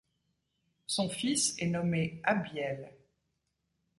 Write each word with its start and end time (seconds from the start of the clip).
Son 0.87 1.09
fils 1.09 1.53
est 1.59 1.67
nommé 1.67 2.21
Abiel. 2.23 2.91